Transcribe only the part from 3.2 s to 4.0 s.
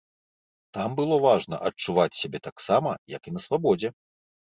і на свабодзе.